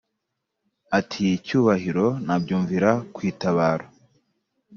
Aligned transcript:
ati"cyubahiro 0.99 2.07
nabyumvira 2.25 2.91
kwitabaro 3.15 3.85